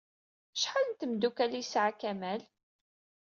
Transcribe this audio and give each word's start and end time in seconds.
Acḥal 0.55 0.85
n 0.89 0.93
tmeddukal 0.99 1.51
ay 1.53 1.61
yesɛa 1.63 1.91
Kamal? 1.99 2.41